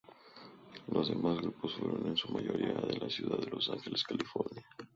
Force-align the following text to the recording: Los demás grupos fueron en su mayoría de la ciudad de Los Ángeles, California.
Los 0.87 1.09
demás 1.09 1.37
grupos 1.41 1.75
fueron 1.75 2.07
en 2.07 2.17
su 2.17 2.27
mayoría 2.33 2.73
de 2.73 2.97
la 2.97 3.07
ciudad 3.07 3.37
de 3.37 3.51
Los 3.51 3.69
Ángeles, 3.69 4.01
California. 4.03 4.65